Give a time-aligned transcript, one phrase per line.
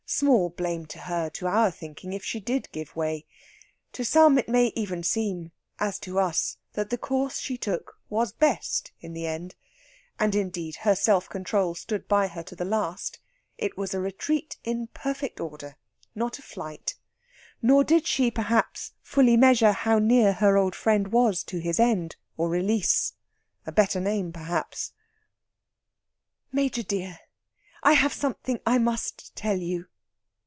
[0.13, 3.25] Small blame to her, to our thinking, if she did give way!
[3.93, 8.33] To some it may even seem, as to us, that the course she took was
[8.33, 9.55] best in the end.
[10.19, 13.19] And, indeed, her self control stood by her to the last;
[13.57, 15.77] it was a retreat in perfect order,
[16.13, 16.95] not a flight.
[17.61, 22.17] Nor did she, perhaps, fully measure how near her old friend was to his end,
[22.35, 23.13] or release
[23.65, 24.91] a better name, perhaps.
[26.51, 27.17] "Major dear,
[27.81, 29.87] I have something I must tell you."